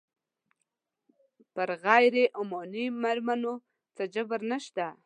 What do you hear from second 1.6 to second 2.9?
غیر عماني